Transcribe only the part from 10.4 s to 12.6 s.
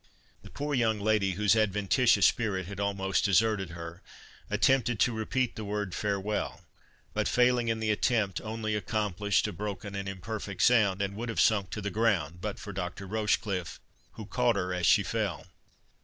sound, and would have sunk to the ground, but